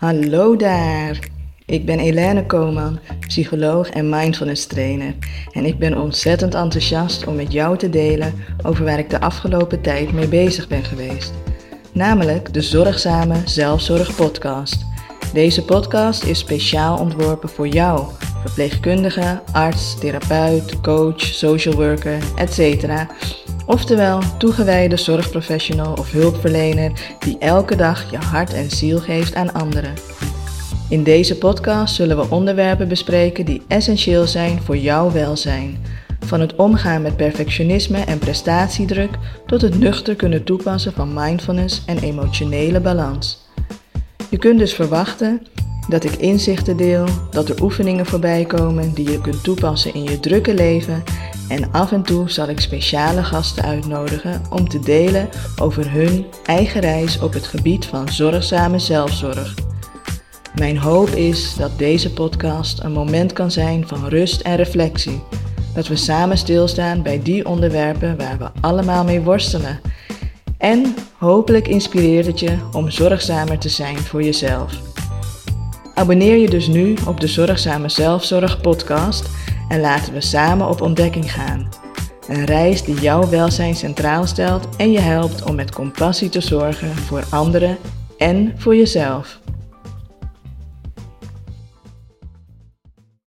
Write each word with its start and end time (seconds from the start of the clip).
Hallo 0.00 0.56
daar. 0.56 1.18
Ik 1.66 1.86
ben 1.86 1.98
Elene 1.98 2.46
Koman, 2.46 2.98
psycholoog 3.20 3.88
en 3.88 4.08
mindfulness 4.08 4.66
trainer. 4.66 5.14
En 5.52 5.64
ik 5.64 5.78
ben 5.78 5.98
ontzettend 5.98 6.54
enthousiast 6.54 7.26
om 7.26 7.34
met 7.34 7.52
jou 7.52 7.78
te 7.78 7.90
delen 7.90 8.34
over 8.62 8.84
waar 8.84 8.98
ik 8.98 9.10
de 9.10 9.20
afgelopen 9.20 9.80
tijd 9.80 10.12
mee 10.12 10.28
bezig 10.28 10.68
ben 10.68 10.84
geweest. 10.84 11.32
Namelijk 11.92 12.52
de 12.52 12.60
Zorgzame 12.60 13.36
Zelfzorg 13.44 14.16
Podcast. 14.16 14.84
Deze 15.32 15.64
podcast 15.64 16.24
is 16.24 16.38
speciaal 16.38 16.98
ontworpen 16.98 17.48
voor 17.48 17.68
jou, 17.68 18.06
verpleegkundige, 18.42 19.42
arts, 19.52 19.98
therapeut, 19.98 20.80
coach, 20.80 21.20
social 21.20 21.74
worker, 21.74 22.18
etc. 22.36 22.86
Oftewel, 23.70 24.20
toegewijde 24.38 24.96
zorgprofessional 24.96 25.92
of 25.92 26.10
hulpverlener 26.10 26.92
die 27.18 27.38
elke 27.38 27.76
dag 27.76 28.10
je 28.10 28.16
hart 28.16 28.52
en 28.52 28.70
ziel 28.70 28.98
geeft 28.98 29.34
aan 29.34 29.52
anderen. 29.52 29.94
In 30.88 31.02
deze 31.02 31.38
podcast 31.38 31.94
zullen 31.94 32.16
we 32.16 32.30
onderwerpen 32.30 32.88
bespreken 32.88 33.44
die 33.44 33.62
essentieel 33.68 34.26
zijn 34.26 34.62
voor 34.62 34.76
jouw 34.76 35.12
welzijn. 35.12 35.84
Van 36.20 36.40
het 36.40 36.56
omgaan 36.56 37.02
met 37.02 37.16
perfectionisme 37.16 37.98
en 37.98 38.18
prestatiedruk 38.18 39.10
tot 39.46 39.60
het 39.60 39.78
nuchter 39.78 40.16
kunnen 40.16 40.44
toepassen 40.44 40.92
van 40.92 41.14
mindfulness 41.14 41.82
en 41.86 41.98
emotionele 41.98 42.80
balans. 42.80 43.48
Je 44.30 44.38
kunt 44.38 44.58
dus 44.58 44.74
verwachten 44.74 45.46
dat 45.88 46.04
ik 46.04 46.12
inzichten 46.12 46.76
deel, 46.76 47.04
dat 47.30 47.48
er 47.48 47.62
oefeningen 47.62 48.06
voorbij 48.06 48.44
komen 48.44 48.94
die 48.94 49.10
je 49.10 49.20
kunt 49.20 49.44
toepassen 49.44 49.94
in 49.94 50.02
je 50.02 50.20
drukke 50.20 50.54
leven 50.54 51.02
en 51.50 51.72
af 51.72 51.92
en 51.92 52.02
toe 52.02 52.30
zal 52.30 52.48
ik 52.48 52.60
speciale 52.60 53.24
gasten 53.24 53.64
uitnodigen 53.64 54.42
om 54.50 54.68
te 54.68 54.78
delen 54.78 55.28
over 55.60 55.92
hun 55.92 56.26
eigen 56.44 56.80
reis 56.80 57.20
op 57.20 57.32
het 57.32 57.46
gebied 57.46 57.86
van 57.86 58.08
zorgzame 58.08 58.78
zelfzorg. 58.78 59.54
Mijn 60.54 60.78
hoop 60.78 61.08
is 61.08 61.54
dat 61.56 61.78
deze 61.78 62.12
podcast 62.12 62.82
een 62.82 62.92
moment 62.92 63.32
kan 63.32 63.50
zijn 63.50 63.88
van 63.88 64.08
rust 64.08 64.40
en 64.40 64.56
reflectie. 64.56 65.22
Dat 65.74 65.88
we 65.88 65.96
samen 65.96 66.38
stilstaan 66.38 67.02
bij 67.02 67.22
die 67.22 67.46
onderwerpen 67.46 68.16
waar 68.16 68.38
we 68.38 68.50
allemaal 68.60 69.04
mee 69.04 69.20
worstelen. 69.20 69.80
En 70.58 70.94
hopelijk 71.18 71.68
inspireert 71.68 72.26
het 72.26 72.40
je 72.40 72.56
om 72.72 72.90
zorgzamer 72.90 73.58
te 73.58 73.68
zijn 73.68 73.98
voor 73.98 74.22
jezelf. 74.22 74.99
Abonneer 75.94 76.36
je 76.36 76.50
dus 76.50 76.66
nu 76.66 76.94
op 77.06 77.20
de 77.20 77.26
Zorgzame 77.26 77.88
Zelfzorg 77.88 78.60
podcast 78.60 79.30
en 79.68 79.80
laten 79.80 80.12
we 80.12 80.20
samen 80.20 80.68
op 80.68 80.80
ontdekking 80.80 81.32
gaan. 81.32 81.68
Een 82.28 82.44
reis 82.44 82.84
die 82.84 83.00
jouw 83.00 83.28
welzijn 83.28 83.74
centraal 83.74 84.26
stelt 84.26 84.76
en 84.76 84.92
je 84.92 85.00
helpt 85.00 85.42
om 85.42 85.54
met 85.54 85.72
compassie 85.72 86.28
te 86.28 86.40
zorgen 86.40 86.96
voor 86.96 87.24
anderen 87.30 87.76
en 88.18 88.54
voor 88.56 88.76
jezelf. 88.76 89.39